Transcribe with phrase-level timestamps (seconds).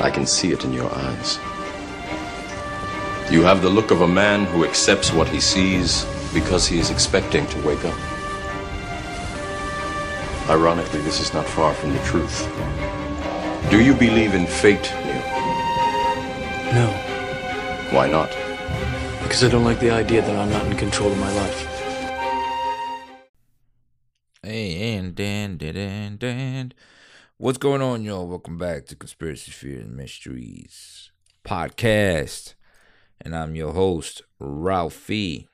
[0.00, 1.38] I can see it in your eyes.
[3.30, 6.90] You have the look of a man who accepts what he sees because he is
[6.90, 7.98] expecting to wake up.
[10.48, 12.48] Ironically, this is not far from the truth.
[13.70, 15.22] Do you believe in fate, Neil?
[16.72, 16.86] No,
[17.92, 18.30] Why not?
[19.22, 21.66] because I don't like the idea that I'm not in control of my life.
[24.42, 26.72] Hey, and Dan, Dan, Dan, Dan.
[27.40, 28.26] What's going on, y'all?
[28.26, 31.12] Welcome back to Conspiracy Fear and Mysteries
[31.44, 32.54] podcast.
[33.20, 35.46] And I'm your host, Ralphie.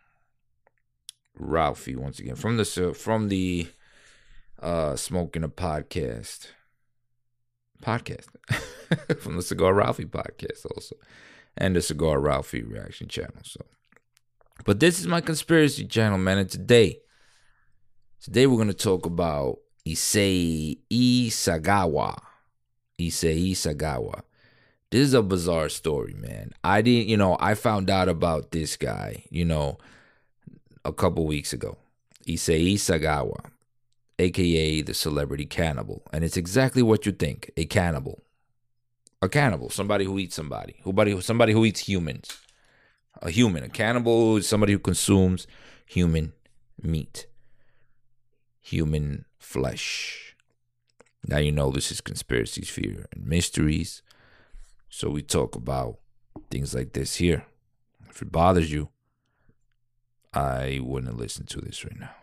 [1.36, 3.68] Ralphie, once again, from the from the
[4.62, 6.46] uh Smoking a Podcast.
[7.82, 8.28] Podcast.
[9.20, 10.96] from the Cigar Ralphie podcast also.
[11.54, 13.42] And the Cigar Ralphie reaction channel.
[13.42, 13.60] So
[14.64, 17.00] but this is my conspiracy channel, man, and today
[18.22, 22.16] Today we're to talk about Issei Isagawa.
[22.98, 24.22] Issei Isagawa.
[24.90, 26.52] This is a bizarre story, man.
[26.62, 29.76] I didn't, you know, I found out about this guy, you know,
[30.84, 31.76] a couple weeks ago.
[32.26, 33.50] Issei Isagawa,
[34.18, 36.02] aka the celebrity cannibal.
[36.12, 38.22] And it's exactly what you think, a cannibal.
[39.20, 40.76] A cannibal, somebody who eats somebody.
[40.84, 42.38] Somebody, somebody who eats humans.
[43.20, 43.64] A human.
[43.64, 45.46] A cannibal is somebody who consumes
[45.86, 46.32] human
[46.82, 47.26] meat
[48.64, 50.34] human flesh.
[51.26, 54.02] Now you know this is conspiracy, fear, and mysteries.
[54.88, 55.98] So we talk about
[56.50, 57.44] things like this here.
[58.08, 58.88] If it bothers you,
[60.32, 62.14] I wouldn't listen to this right now.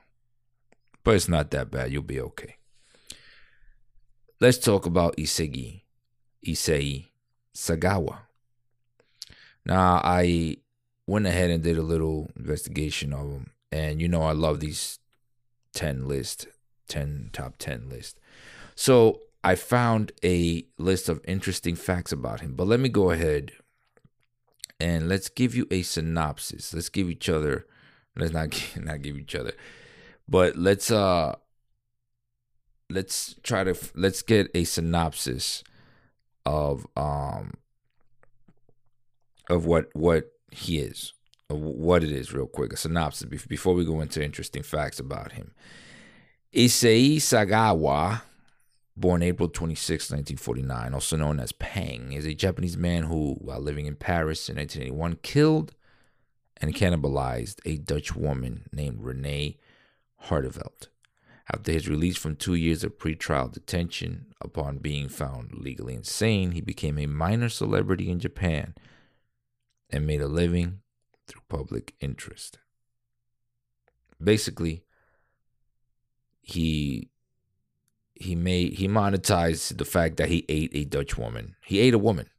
[1.04, 1.92] But it's not that bad.
[1.92, 2.56] You'll be okay.
[4.40, 5.84] Let's talk about Isegi,
[6.46, 7.10] Issei
[7.56, 8.20] Sagawa.
[9.64, 10.58] Now I
[11.06, 14.98] went ahead and did a little investigation of him, and you know I love these
[15.74, 16.48] 10 list,
[16.88, 18.20] 10 top 10 list.
[18.76, 22.56] So I found a list of interesting facts about him.
[22.56, 23.52] But let me go ahead
[24.80, 26.74] and let's give you a synopsis.
[26.74, 27.66] Let's give each other
[28.16, 29.54] let's not not give each other.
[30.28, 31.36] But let's uh
[32.90, 35.64] let's try to let's get a synopsis
[36.46, 37.54] of um
[39.50, 41.14] of what what he is
[41.56, 45.52] what it is real quick, a synopsis before we go into interesting facts about him.
[46.54, 48.22] Issei Sagawa,
[48.98, 53.86] born April 26, 1949, also known as Pang, is a Japanese man who, while living
[53.86, 55.74] in Paris in 1981, killed
[56.58, 59.58] and cannibalized a Dutch woman named Renee
[60.26, 60.90] Hartevelt.
[61.54, 66.62] After his release from two years of pretrial detention, upon being found legally insane, he
[66.62, 68.74] became a minor celebrity in Japan
[69.90, 70.80] and made a living
[71.28, 72.60] through public interest.
[74.24, 74.84] Basically,
[76.42, 77.10] he
[78.16, 81.56] he made he monetized the fact that he ate a Dutch woman.
[81.66, 82.30] He ate a woman.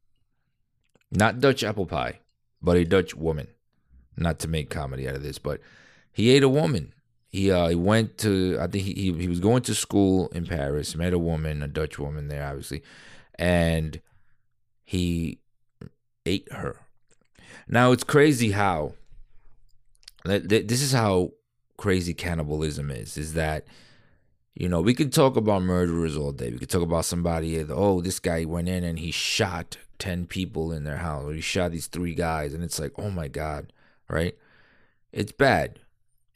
[1.11, 2.21] Not Dutch apple pie,
[2.63, 3.49] but a Dutch woman.
[4.17, 5.61] Not to make comedy out of this, but
[6.13, 6.93] he ate a woman.
[7.29, 10.47] He uh he went to I think he he, he was going to school in
[10.47, 12.83] Paris, met a woman, a Dutch woman there obviously,
[13.37, 14.01] and
[14.85, 15.41] he
[16.27, 16.82] ate her.
[17.69, 18.95] Now it's crazy how
[20.25, 21.33] this is how
[21.77, 23.17] crazy cannibalism is.
[23.17, 23.67] Is that
[24.55, 26.51] you know we could talk about murderers all day.
[26.51, 27.59] We could talk about somebody.
[27.59, 31.33] Eh, oh, this guy went in and he shot ten people in their house, or
[31.33, 33.73] he shot these three guys, and it's like, oh my god,
[34.09, 34.37] right?
[35.13, 35.81] It's bad.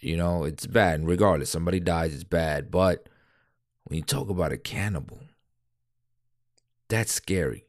[0.00, 1.00] You know, it's bad.
[1.00, 2.70] And regardless, somebody dies, it's bad.
[2.70, 3.08] But
[3.84, 5.20] when you talk about a cannibal,
[6.88, 7.65] that's scary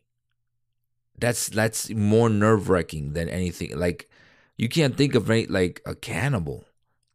[1.17, 3.78] that's that's more nerve wracking than anything.
[3.78, 4.09] Like
[4.57, 6.66] you can't think of any, like a cannibal,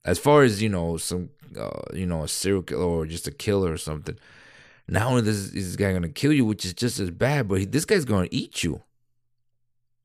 [0.05, 3.33] as far as you know, some uh, you know a serial killer or just a
[3.33, 4.19] killer or something.
[4.89, 7.65] Not only is this guy gonna kill you, which is just as bad, but he,
[7.65, 8.83] this guy's gonna eat you.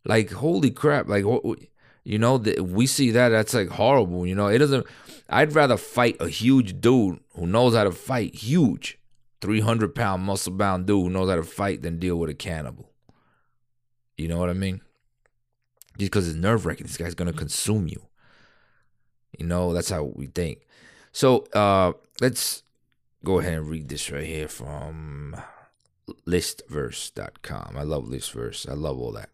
[0.06, 1.08] Like holy crap!
[1.08, 1.26] Like
[2.04, 4.26] you know, the, we see that that's like horrible.
[4.26, 4.86] You know, it doesn't.
[5.30, 9.00] I'd rather fight a huge dude who knows how to fight, huge,
[9.42, 12.36] three hundred pound muscle bound dude who knows how to fight, than deal with a
[12.36, 12.92] cannibal.
[14.18, 14.82] You know what I mean?
[15.98, 16.88] Just because it's nerve wracking.
[16.88, 18.02] This guy's gonna consume you.
[19.38, 20.66] You know, that's how we think.
[21.12, 22.64] So uh let's
[23.24, 25.36] go ahead and read this right here from
[26.28, 27.76] listverse.com.
[27.78, 28.70] I love listverse.
[28.70, 29.30] I love all that.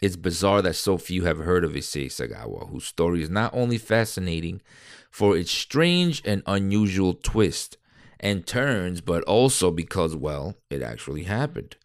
[0.00, 3.78] It's bizarre that so few have heard of Issei Sagawa, whose story is not only
[3.78, 4.60] fascinating
[5.12, 7.76] for its strange and unusual twist
[8.18, 11.76] and turns, but also because, well, it actually happened.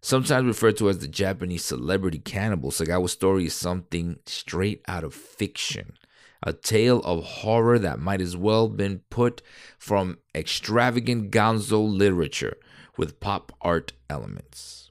[0.00, 5.14] Sometimes referred to as the Japanese celebrity cannibal, Sagawa's story is something straight out of
[5.14, 5.94] fiction.
[6.42, 9.42] A tale of horror that might as well been put
[9.76, 12.56] from extravagant gonzo literature
[12.96, 14.90] with pop art elements.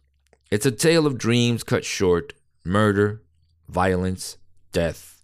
[0.51, 2.33] It's a tale of dreams cut short,
[2.65, 3.21] murder,
[3.69, 4.38] violence,
[4.74, 5.24] death,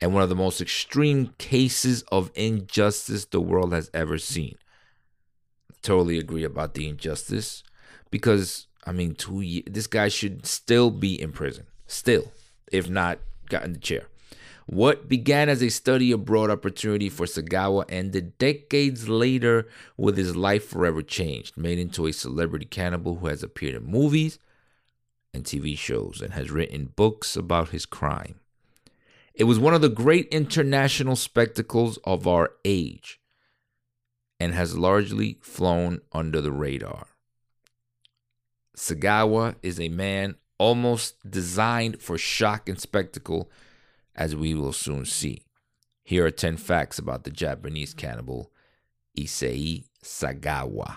[0.00, 4.56] and one of the most extreme cases of injustice the world has ever seen.
[5.82, 7.62] Totally agree about the injustice
[8.10, 9.64] because I mean, two years.
[9.70, 12.32] This guy should still be in prison, still,
[12.70, 14.08] if not got in the chair.
[14.66, 20.66] What began as a study abroad opportunity for Sagawa ended decades later with his life
[20.66, 24.38] forever changed, made into a celebrity cannibal who has appeared in movies
[25.34, 28.36] and TV shows and has written books about his crime.
[29.34, 33.20] It was one of the great international spectacles of our age
[34.40, 37.08] and has largely flown under the radar.
[38.76, 43.50] Sagawa is a man almost designed for shock and spectacle,
[44.14, 45.42] as we will soon see.
[46.02, 48.52] Here are 10 facts about the Japanese cannibal
[49.18, 50.96] Issei Sagawa.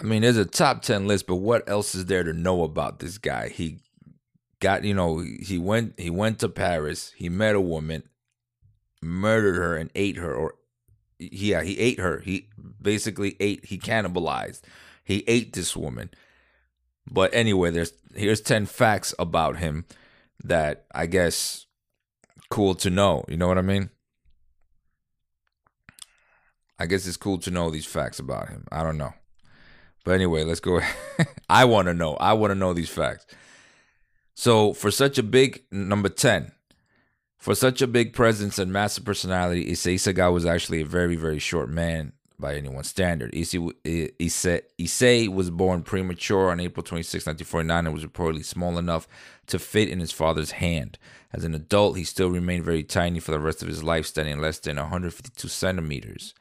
[0.00, 3.00] I mean, there's a top 10 list, but what else is there to know about
[3.00, 3.48] this guy?
[3.48, 3.80] He
[4.60, 8.04] got, you know, he went he went to Paris, he met a woman,
[9.02, 10.54] murdered her and ate her or
[11.18, 12.20] yeah, he ate her.
[12.20, 12.48] He
[12.80, 14.60] basically ate, he cannibalized.
[15.08, 16.10] He ate this woman.
[17.10, 19.86] But anyway, there's here's 10 facts about him
[20.44, 21.64] that I guess
[22.50, 23.24] cool to know.
[23.26, 23.88] You know what I mean?
[26.78, 28.66] I guess it's cool to know these facts about him.
[28.70, 29.14] I don't know.
[30.04, 30.78] But anyway, let's go.
[31.48, 32.16] I want to know.
[32.16, 33.24] I want to know these facts.
[34.34, 36.52] So, for such a big number 10,
[37.38, 41.38] for such a big presence and massive personality, Issei Sagawa was actually a very, very
[41.38, 43.32] short man by anyone's standard.
[43.32, 49.08] Issei, was born premature on April 26, 1949, and was reportedly small enough
[49.46, 50.98] to fit in his father's hand.
[51.32, 54.40] As an adult, he still remained very tiny for the rest of his life, standing
[54.40, 56.34] less than 152 centimeters.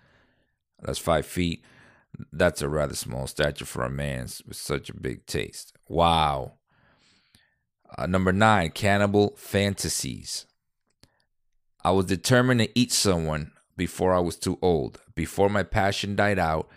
[0.82, 1.64] That's five feet.
[2.32, 5.74] That's a rather small stature for a man with such a big taste.
[5.88, 6.54] Wow.
[7.98, 10.46] Uh, number nine, cannibal fantasies.
[11.84, 15.00] I was determined to eat someone before I was too old.
[15.18, 16.70] Before my passion died out,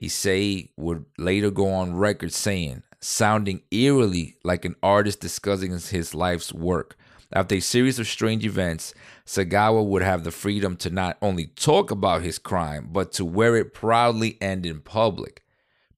[0.00, 6.54] Issei would later go on record saying, sounding eerily like an artist discussing his life's
[6.54, 6.96] work.
[7.34, 8.94] After a series of strange events,
[9.26, 13.56] Sagawa would have the freedom to not only talk about his crime, but to wear
[13.56, 15.44] it proudly and in public.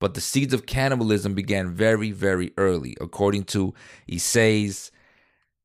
[0.01, 3.73] But the seeds of cannibalism began very, very early, according to
[4.09, 4.91] Issei's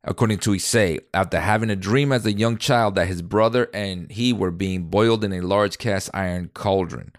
[0.03, 4.09] According to Issei, after having a dream as a young child that his brother and
[4.09, 7.11] he were being boiled in a large cast iron cauldron,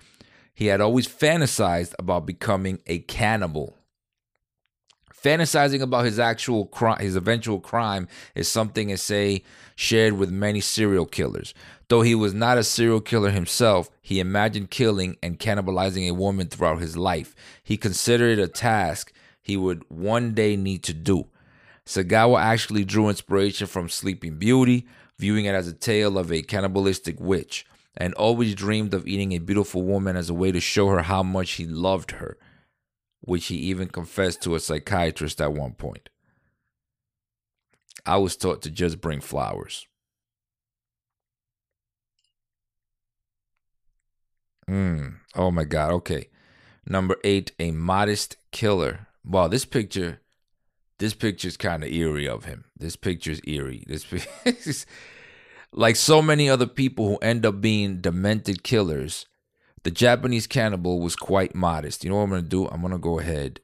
[0.54, 3.76] he had always fantasized about becoming a cannibal.
[5.22, 9.42] Fantasizing about his actual crime, his eventual crime, is something Issei
[9.76, 11.52] shared with many serial killers.
[11.88, 16.48] Though he was not a serial killer himself, he imagined killing and cannibalizing a woman
[16.48, 17.34] throughout his life.
[17.62, 19.12] He considered it a task
[19.42, 21.26] he would one day need to do.
[21.90, 24.86] Sagawa actually drew inspiration from Sleeping Beauty,
[25.18, 27.66] viewing it as a tale of a cannibalistic witch,
[27.96, 31.24] and always dreamed of eating a beautiful woman as a way to show her how
[31.24, 32.38] much he loved her,
[33.22, 36.10] which he even confessed to a psychiatrist at one point.
[38.06, 39.88] I was taught to just bring flowers.
[44.68, 45.16] Mm.
[45.34, 45.90] Oh my God.
[45.90, 46.28] Okay.
[46.86, 49.08] Number eight, a modest killer.
[49.24, 50.20] Wow, this picture
[51.00, 52.66] this picture's kind of eerie of him.
[52.76, 53.82] This picture's eerie.
[53.88, 54.12] This
[54.44, 54.86] is
[55.72, 59.26] like so many other people who end up being demented killers.
[59.82, 62.04] The Japanese cannibal was quite modest.
[62.04, 62.68] You know what I'm gonna do?
[62.68, 63.60] I'm gonna go ahead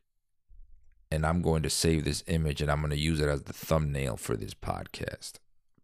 [1.10, 4.16] and I'm going to save this image and I'm gonna use it as the thumbnail
[4.16, 5.34] for this podcast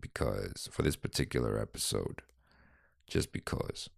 [0.01, 2.23] because for this particular episode,
[3.07, 3.91] just because.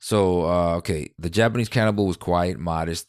[0.00, 3.06] So, uh, okay, the Japanese cannibal was quiet, modest,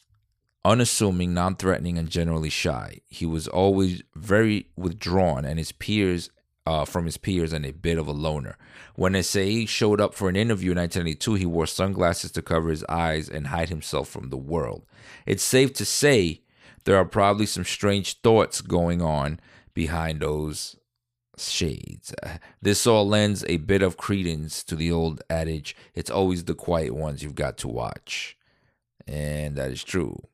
[0.66, 3.02] unassuming, non threatening, and generally shy.
[3.08, 6.30] He was always very withdrawn and his peers
[6.66, 8.58] uh, from his peers and a bit of a loner.
[8.96, 12.86] When Issei showed up for an interview in 1992, he wore sunglasses to cover his
[12.88, 14.86] eyes and hide himself from the world.
[15.26, 16.42] It's safe to say
[16.86, 19.40] there are probably some strange thoughts going on
[19.74, 20.78] behind those
[21.38, 22.14] shades.
[22.62, 26.94] This all lends a bit of credence to the old adage it's always the quiet
[26.94, 28.38] ones you've got to watch.
[29.06, 30.28] And that is true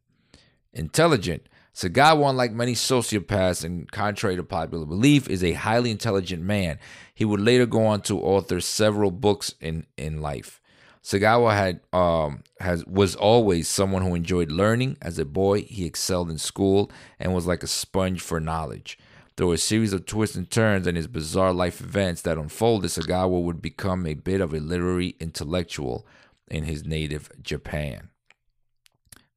[0.73, 1.47] intelligent.
[1.73, 6.79] Sagawa, unlike many sociopaths and contrary to popular belief, is a highly intelligent man.
[7.13, 10.59] He would later go on to author several books in, in life.
[11.03, 14.97] Sagawa had um, has was always someone who enjoyed learning.
[15.01, 18.97] As a boy, he excelled in school and was like a sponge for knowledge.
[19.37, 23.41] Through a series of twists and turns and his bizarre life events that unfolded, Sagawa
[23.41, 26.05] would become a bit of a literary intellectual
[26.51, 28.09] in his native Japan.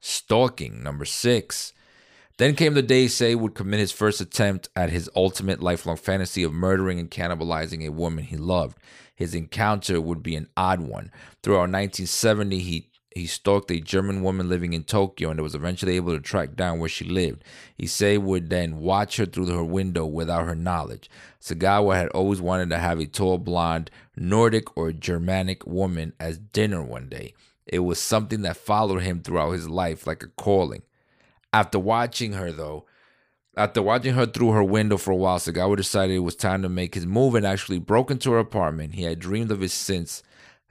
[0.05, 1.73] Stalking, number six.
[2.37, 6.43] Then came the day Say would commit his first attempt at his ultimate lifelong fantasy
[6.43, 8.79] of murdering and cannibalizing a woman he loved.
[9.15, 11.13] His encounter would be an odd one.
[11.45, 16.17] Throughout 1970, he he stalked a German woman living in Tokyo and was eventually able
[16.17, 17.45] to track down where she lived.
[17.81, 21.09] Issei would then watch her through her window without her knowledge.
[21.41, 26.83] Sagawa had always wanted to have a tall, blonde, Nordic or Germanic woman as dinner
[26.83, 27.35] one day.
[27.67, 30.83] It was something that followed him throughout his life like a calling.
[31.53, 32.87] After watching her, though,
[33.57, 36.69] after watching her through her window for a while, Sagawa decided it was time to
[36.69, 38.95] make his move and actually broke into her apartment.
[38.95, 40.23] He had dreamed of it since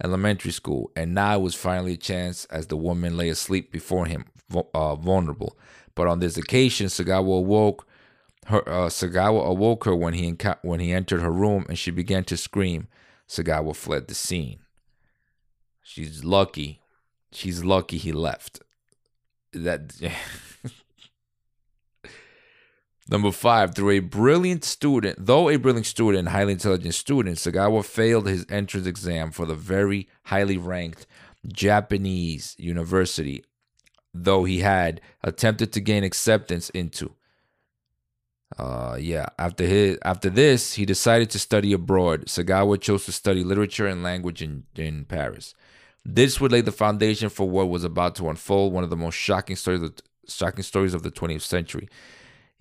[0.03, 4.07] elementary school, and now it was finally a chance as the woman lay asleep before
[4.07, 4.25] him,
[4.73, 5.57] uh, vulnerable.
[5.93, 7.87] But on this occasion, Sagawa awoke
[8.47, 8.67] her.
[8.67, 12.37] Uh, Sagawa awoke her when he when he entered her room, and she began to
[12.37, 12.87] scream.
[13.29, 14.59] Sagawa fled the scene.
[15.83, 16.80] She's lucky.
[17.31, 18.61] She's lucky he left.
[19.53, 19.93] That.
[23.09, 27.83] Number five, through a brilliant student, though a brilliant student and highly intelligent student, Sagawa
[27.83, 31.05] failed his entrance exam for the very highly ranked
[31.45, 33.43] Japanese university,
[34.13, 37.13] though he had attempted to gain acceptance into.
[38.57, 39.27] Uh, yeah.
[39.39, 42.25] After his after this, he decided to study abroad.
[42.25, 45.53] Sagawa chose to study literature and language in, in Paris.
[46.03, 49.15] This would lay the foundation for what was about to unfold, one of the most
[49.15, 49.93] shocking stories of,
[50.27, 51.87] shocking stories of the 20th century.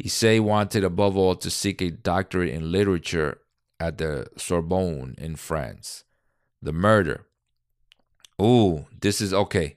[0.03, 3.39] Issei wanted above all to seek a doctorate in literature
[3.79, 6.05] at the Sorbonne in France.
[6.63, 7.27] The murder.
[8.41, 9.77] Ooh, this is okay.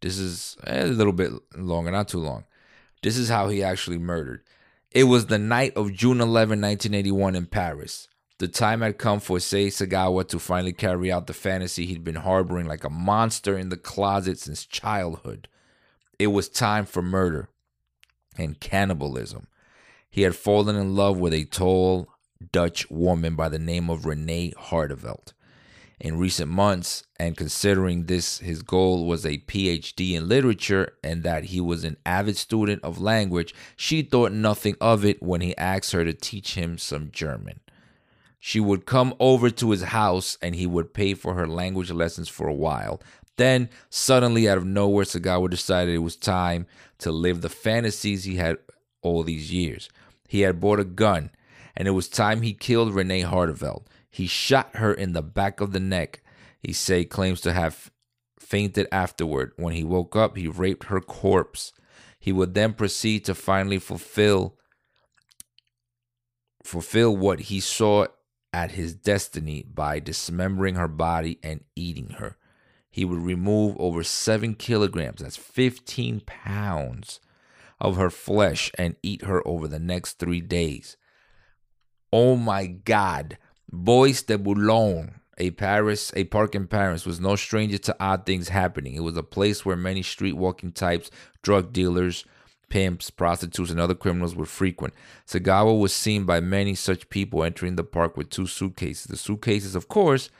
[0.00, 2.44] This is eh, a little bit longer, not too long.
[3.02, 4.42] This is how he actually murdered.
[4.90, 8.08] It was the night of June 11, 1981, in Paris.
[8.38, 12.14] The time had come for Sei Sagawa to finally carry out the fantasy he'd been
[12.14, 15.48] harboring like a monster in the closet since childhood.
[16.20, 17.48] It was time for murder
[18.36, 19.48] and cannibalism.
[20.08, 22.08] He had fallen in love with a tall
[22.52, 25.32] Dutch woman by the name of Renee Hardenveld.
[25.98, 31.46] In recent months, and considering this his goal was a PhD in literature and that
[31.46, 35.90] he was an avid student of language, she thought nothing of it when he asked
[35.90, 37.58] her to teach him some German.
[38.40, 42.28] She would come over to his house and he would pay for her language lessons
[42.28, 43.00] for a while.
[43.36, 46.66] Then, suddenly, out of nowhere, Sagawa decided it was time
[46.98, 48.58] to live the fantasies he had
[49.02, 49.88] all these years.
[50.28, 51.30] He had bought a gun,
[51.76, 53.84] and it was time he killed Renee Hardenveld.
[54.10, 56.20] He shot her in the back of the neck.
[56.66, 57.92] Issei claims to have
[58.38, 59.52] fainted afterward.
[59.56, 61.72] When he woke up, he raped her corpse.
[62.18, 64.56] He would then proceed to finally fulfill
[66.64, 68.06] fulfill what he saw
[68.52, 72.36] at his destiny by dismembering her body and eating her.
[72.90, 77.20] He would remove over seven kilograms, that's 15 pounds,
[77.80, 80.96] of her flesh and eat her over the next three days.
[82.12, 83.38] Oh my God.
[83.70, 88.48] Bois de Boulogne, a Paris, a park in Paris, was no stranger to odd things
[88.48, 88.94] happening.
[88.94, 91.10] It was a place where many street walking types,
[91.42, 92.24] drug dealers,
[92.68, 94.94] pimps, prostitutes, and other criminals were frequent.
[95.26, 99.04] Sagawa was seen by many such people entering the park with two suitcases.
[99.04, 100.30] The suitcases, of course,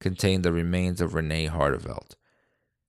[0.00, 2.14] contained the remains of Renee Hardenveld.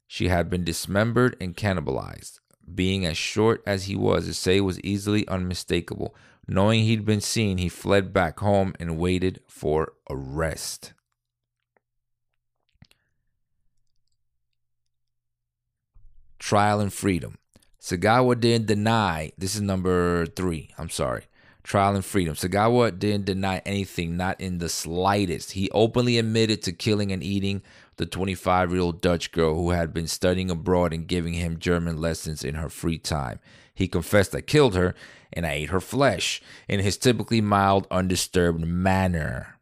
[0.07, 2.39] She had been dismembered and cannibalized.
[2.73, 6.15] Being as short as he was, Issei was easily unmistakable.
[6.47, 10.93] Knowing he'd been seen, he fled back home and waited for arrest.
[16.39, 17.37] Trial and freedom.
[17.81, 21.23] Sagawa didn't deny, this is number three, I'm sorry.
[21.63, 22.35] Trial and freedom.
[22.35, 25.51] Sagawa didn't deny anything, not in the slightest.
[25.51, 27.61] He openly admitted to killing and eating
[27.97, 32.01] the 25 year old Dutch girl who had been studying abroad and giving him German
[32.01, 33.39] lessons in her free time.
[33.73, 34.95] He confessed, I killed her
[35.31, 39.58] and I ate her flesh in his typically mild, undisturbed manner.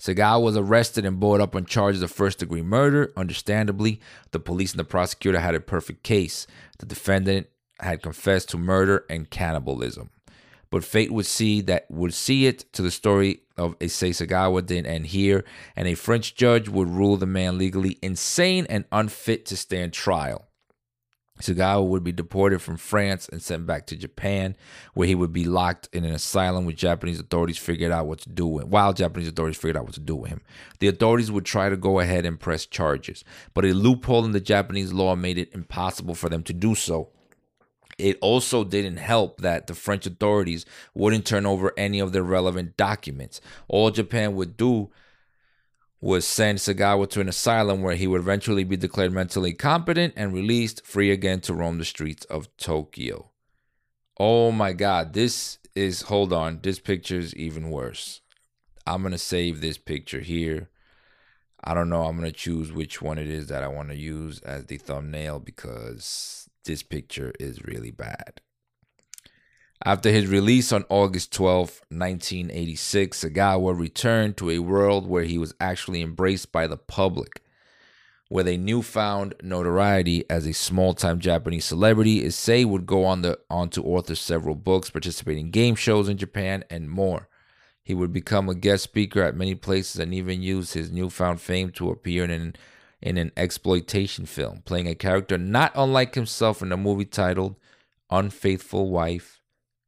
[0.00, 3.12] Sagawa was arrested and brought up on charges of first degree murder.
[3.16, 4.00] Understandably,
[4.32, 6.46] the police and the prosecutor had a perfect case.
[6.78, 10.10] The defendant had confessed to murder and cannibalism
[10.70, 14.86] but fate would see that would see it to the story of Issei Sagawa didn't
[14.86, 15.44] end here,
[15.76, 20.46] and a French judge would rule the man legally insane and unfit to stand trial.
[21.40, 24.56] Sagawa would be deported from France and sent back to Japan,
[24.94, 28.28] where he would be locked in an asylum with Japanese authorities figured out what to
[28.28, 30.42] do with while Japanese authorities figured out what to do with him.
[30.78, 34.40] The authorities would try to go ahead and press charges, but a loophole in the
[34.40, 37.10] Japanese law made it impossible for them to do so
[38.00, 42.76] it also didn't help that the French authorities wouldn't turn over any of their relevant
[42.76, 43.40] documents.
[43.68, 44.90] All Japan would do
[46.00, 50.32] would send Sagawa to an asylum where he would eventually be declared mentally competent and
[50.32, 53.30] released free again to roam the streets of Tokyo.
[54.18, 58.20] Oh my god, this is hold on, this picture is even worse.
[58.86, 60.70] I'm going to save this picture here.
[61.62, 63.96] I don't know, I'm going to choose which one it is that I want to
[63.96, 68.40] use as the thumbnail because this picture is really bad.
[69.82, 75.54] After his release on August 12, 1986, Sagawa returned to a world where he was
[75.58, 77.42] actually embraced by the public.
[78.28, 83.70] With a newfound notoriety as a small-time Japanese celebrity, Issei would go on, the, on
[83.70, 87.30] to author several books, participate in game shows in Japan, and more.
[87.82, 91.70] He would become a guest speaker at many places and even use his newfound fame
[91.72, 92.56] to appear in an,
[93.00, 97.56] in an exploitation film, playing a character not unlike himself in a movie titled
[98.10, 99.39] Unfaithful Wife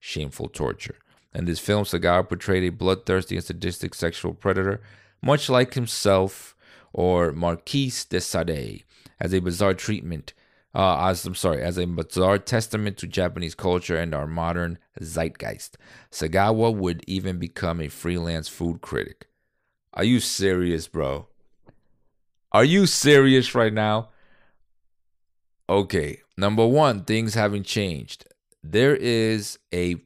[0.02, 0.96] shameful torture.
[1.32, 4.82] In this film, Sagawa portrayed a bloodthirsty and sadistic sexual predator,
[5.22, 6.56] much like himself
[6.92, 8.84] or Marquis de Sade,
[9.20, 10.34] as a bizarre treatment.
[10.74, 15.76] Uh, as I'm sorry, as a bizarre testament to Japanese culture and our modern zeitgeist.
[16.10, 19.28] Sagawa would even become a freelance food critic.
[19.94, 21.28] Are you serious, bro?
[22.50, 24.08] Are you serious right now?
[25.68, 28.26] Okay, number one, things haven't changed
[28.62, 29.96] there is a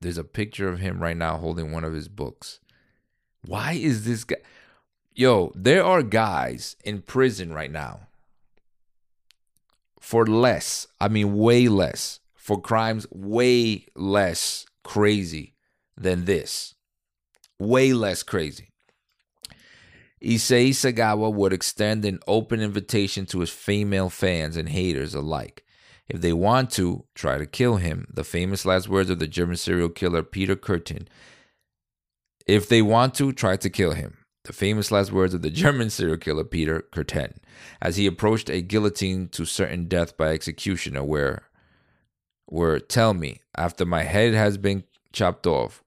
[0.00, 2.60] there's a picture of him right now holding one of his books.
[3.44, 4.36] Why is this guy?
[5.14, 8.08] Yo, there are guys in prison right now
[10.00, 10.86] for less.
[11.00, 15.54] I mean, way less for crimes way less crazy
[15.96, 16.74] than this.
[17.58, 18.72] Way less crazy.
[20.22, 25.64] Issei Sagawa would extend an open invitation to his female fans and haters alike.
[26.10, 28.08] If they want to, try to kill him.
[28.12, 31.06] The famous last words of the German serial killer Peter Kürten.
[32.46, 34.18] If they want to, try to kill him.
[34.42, 37.36] The famous last words of the German serial killer Peter Kürten
[37.80, 41.44] as he approached a guillotine to certain death by executioner where
[42.48, 45.84] were tell me after my head has been chopped off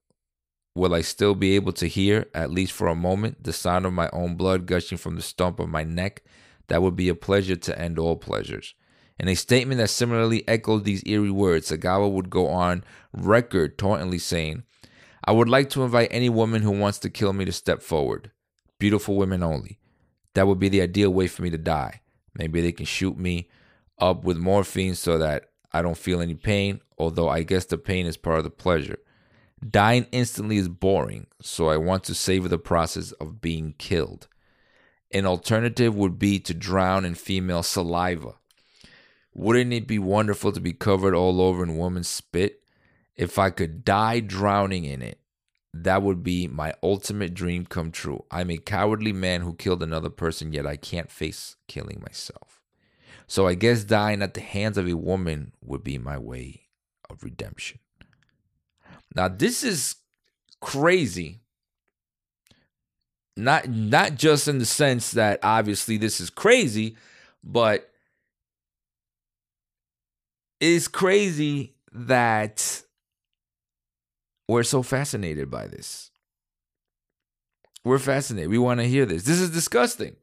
[0.76, 3.92] will I still be able to hear at least for a moment the sound of
[3.92, 6.24] my own blood gushing from the stump of my neck
[6.68, 8.76] that would be a pleasure to end all pleasures
[9.20, 14.20] in a statement that similarly echoed these eerie words, Sagawa would go on record tauntingly
[14.20, 14.64] saying,
[15.24, 18.32] I would like to invite any woman who wants to kill me to step forward.
[18.80, 19.80] Beautiful women only.
[20.34, 22.02] That would be the ideal way for me to die.
[22.36, 23.50] Maybe they can shoot me
[24.00, 28.06] up with morphine so that I don't feel any pain, although I guess the pain
[28.06, 28.98] is part of the pleasure.
[29.68, 34.28] Dying instantly is boring, so I want to savor the process of being killed.
[35.12, 38.34] An alternative would be to drown in female saliva.
[39.34, 42.62] Wouldn't it be wonderful to be covered all over in woman's spit?
[43.16, 45.20] If I could die drowning in it,
[45.74, 48.26] that would be my ultimate dream come true.
[48.30, 52.62] I'm a cowardly man who killed another person, yet I can't face killing myself.
[53.28, 56.68] So I guess dying at the hands of a woman would be my way
[57.10, 57.80] of redemption.
[59.16, 59.96] Now, this is
[60.62, 61.40] crazy.
[63.36, 66.98] Not not just in the sense that obviously this is crazy,
[67.44, 67.90] but
[70.64, 72.84] it's crazy that
[74.48, 76.10] we're so fascinated by this.
[77.84, 78.50] We're fascinated.
[78.50, 79.24] We want to hear this.
[79.24, 80.16] This is disgusting.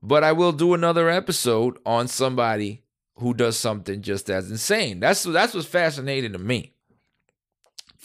[0.00, 2.84] But I will do another episode on somebody
[3.16, 5.00] who does something just as insane.
[5.00, 6.74] That's that's what's fascinating to me.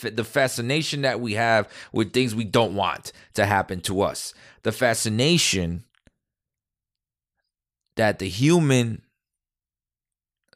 [0.01, 4.33] The fascination that we have with things we don't want to happen to us.
[4.63, 5.83] The fascination
[7.95, 9.03] that the human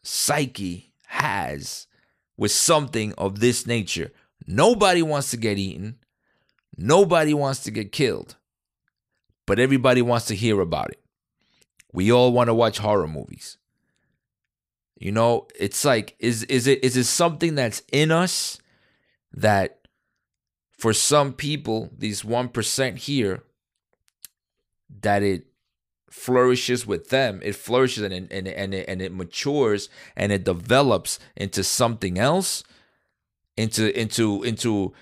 [0.05, 1.87] psyche has
[2.37, 4.11] with something of this nature.
[4.47, 5.97] Nobody wants to get eaten.
[6.77, 8.35] Nobody wants to get killed.
[9.45, 11.01] But everybody wants to hear about it.
[11.93, 13.57] We all want to watch horror movies.
[14.97, 18.59] You know, it's like is is it is it something that's in us
[19.33, 19.87] that
[20.77, 23.43] for some people, these 1% here
[25.01, 25.47] that it
[26.15, 27.41] flourishes with them.
[27.43, 32.63] It flourishes and and and it, and it matures and it develops into something else
[33.57, 34.93] into into into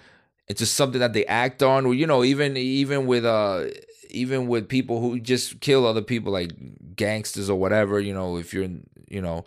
[0.48, 1.86] into something that they act on.
[1.86, 3.68] Or you know even even with uh
[4.10, 6.52] even with people who just kill other people like
[6.96, 8.70] gangsters or whatever you know if you're
[9.08, 9.46] you know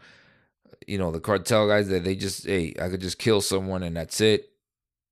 [0.87, 3.97] you know the cartel guys that they just hey i could just kill someone and
[3.97, 4.51] that's it.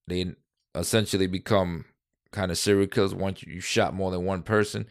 [0.07, 0.35] They
[0.75, 1.87] essentially become
[2.31, 4.87] kind of serial killers once you shot more than one person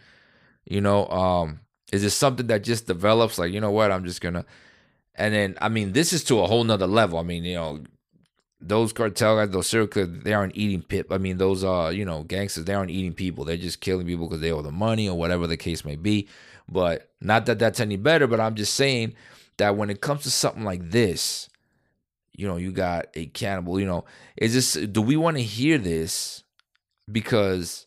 [0.65, 1.59] you know, um,
[1.91, 3.37] is it something that just develops?
[3.37, 4.45] Like, you know what, I'm just gonna
[5.15, 7.19] and then I mean, this is to a whole nother level.
[7.19, 7.83] I mean, you know,
[8.59, 9.89] those cartel guys, those serial
[10.23, 11.11] they aren't eating pip.
[11.11, 13.45] I mean, those uh, you know, gangsters, they aren't eating people.
[13.45, 16.27] They're just killing people because they owe the money or whatever the case may be.
[16.67, 18.25] But not that that's any better.
[18.25, 19.15] But I'm just saying
[19.57, 21.49] that when it comes to something like this,
[22.31, 23.79] you know, you got a cannibal.
[23.79, 24.05] You know,
[24.37, 24.73] is this?
[24.73, 26.43] Do we want to hear this?
[27.11, 27.85] Because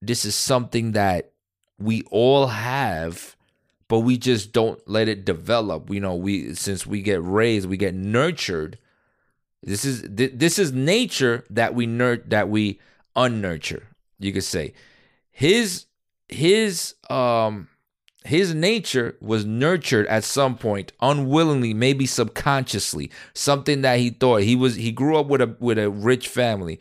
[0.00, 1.33] this is something that
[1.78, 3.36] we all have
[3.88, 5.90] but we just don't let it develop.
[5.90, 8.78] You know we since we get raised we get nurtured.
[9.62, 12.80] This is this is nature that we nurt that we
[13.16, 13.84] unnurture
[14.18, 14.74] you could say.
[15.30, 15.86] His
[16.28, 17.68] his um
[18.24, 24.42] his nature was nurtured at some point unwillingly maybe subconsciously something that he thought.
[24.42, 26.80] He was he grew up with a with a rich family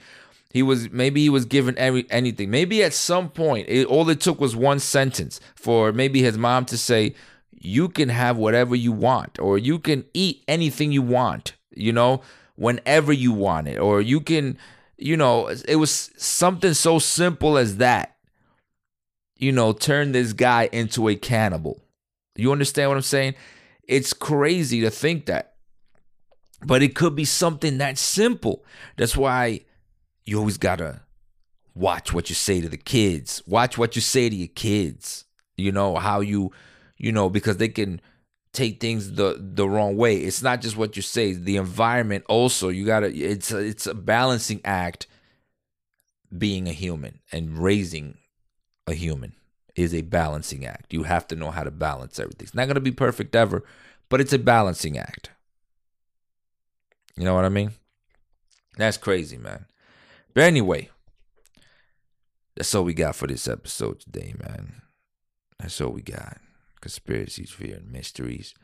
[0.53, 2.51] he was maybe he was given every anything.
[2.51, 6.65] Maybe at some point, it, all it took was one sentence for maybe his mom
[6.65, 7.15] to say,
[7.51, 12.21] "You can have whatever you want, or you can eat anything you want." You know,
[12.55, 14.59] whenever you want it, or you can,
[14.95, 18.15] you know, it was something so simple as that.
[19.39, 21.81] You know, turn this guy into a cannibal.
[22.35, 23.33] You understand what I'm saying?
[23.87, 25.55] It's crazy to think that,
[26.63, 28.63] but it could be something that simple.
[28.97, 29.61] That's why
[30.25, 31.01] you always gotta
[31.75, 33.41] watch what you say to the kids.
[33.45, 35.25] Watch what you say to your kids.
[35.57, 36.51] You know how you,
[36.97, 38.01] you know, because they can
[38.53, 40.17] take things the the wrong way.
[40.17, 41.33] It's not just what you say.
[41.33, 42.69] The environment also.
[42.69, 43.13] You gotta.
[43.13, 45.07] It's a, it's a balancing act.
[46.35, 48.17] Being a human and raising
[48.87, 49.35] a human
[49.75, 50.91] is a balancing act.
[50.91, 52.45] You have to know how to balance everything.
[52.45, 53.63] It's not gonna be perfect ever,
[54.09, 55.29] but it's a balancing act.
[57.15, 57.73] You know what I mean?
[58.77, 59.65] That's crazy, man.
[60.33, 60.89] But anyway,
[62.55, 64.81] that's all we got for this episode today, man.
[65.59, 66.39] That's all we got.
[66.81, 68.55] Conspiracies, fear, and mysteries.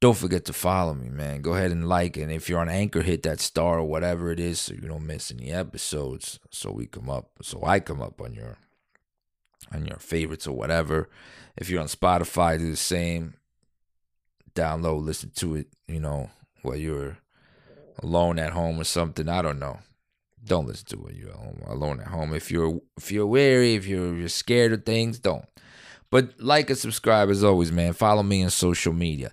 [0.00, 1.42] Don't forget to follow me, man.
[1.42, 4.38] Go ahead and like, and if you're on Anchor, hit that star or whatever it
[4.38, 6.38] is, so you don't miss any episodes.
[6.50, 8.58] So we come up, so I come up on your
[9.72, 11.08] on your favorites or whatever.
[11.56, 13.34] If you're on Spotify, do the same.
[14.54, 15.68] Download, listen to it.
[15.88, 16.30] You know,
[16.62, 17.18] while you're
[18.00, 19.28] alone at home or something.
[19.28, 19.80] I don't know
[20.48, 21.16] don't listen to it.
[21.16, 21.34] You're
[21.66, 22.34] alone at home.
[22.34, 25.44] If you're if you're wary, if you're you're scared of things, don't.
[26.10, 27.92] But like and subscribe as always, man.
[27.92, 29.30] Follow me on social media.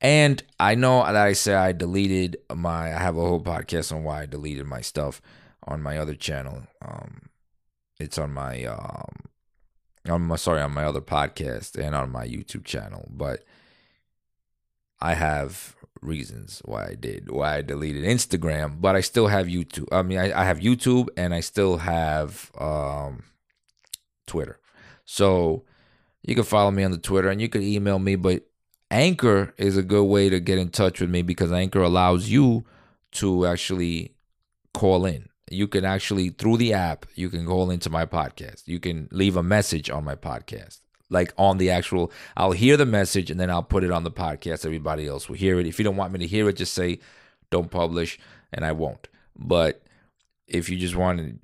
[0.00, 4.04] And I know that I said I deleted my I have a whole podcast on
[4.04, 5.20] why I deleted my stuff
[5.66, 6.64] on my other channel.
[6.82, 7.28] Um
[7.98, 9.28] it's on my um
[10.06, 13.08] my sorry, on my other podcast and on my YouTube channel.
[13.10, 13.44] But
[15.00, 19.88] I have reasons why I did, why I deleted Instagram, but I still have YouTube.
[19.92, 23.24] I mean, I, I have YouTube and I still have um,
[24.26, 24.58] Twitter.
[25.04, 25.64] So
[26.22, 28.44] you can follow me on the Twitter and you can email me, but
[28.90, 32.64] Anchor is a good way to get in touch with me because Anchor allows you
[33.12, 34.14] to actually
[34.74, 35.28] call in.
[35.50, 38.66] You can actually, through the app, you can call into my podcast.
[38.66, 42.86] You can leave a message on my podcast like on the actual I'll hear the
[42.86, 44.64] message and then I'll put it on the podcast.
[44.64, 45.66] Everybody else will hear it.
[45.66, 47.00] If you don't want me to hear it, just say
[47.50, 48.18] don't publish
[48.52, 49.08] and I won't.
[49.36, 49.82] But
[50.46, 51.34] if you just want to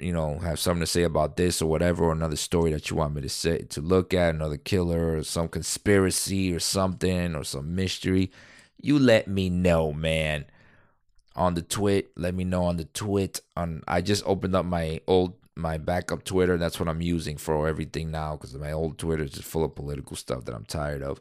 [0.00, 2.96] you know have something to say about this or whatever or another story that you
[2.96, 7.44] want me to say to look at another killer or some conspiracy or something or
[7.44, 8.30] some mystery
[8.80, 10.44] you let me know man
[11.34, 15.00] on the twit let me know on the twit on i just opened up my
[15.06, 16.58] old my backup Twitter.
[16.58, 19.74] That's what I'm using for everything now because my old Twitter is just full of
[19.74, 21.20] political stuff that I'm tired of.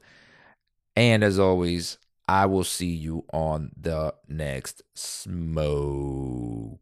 [0.96, 6.80] And as always, I will see you on the next smoke.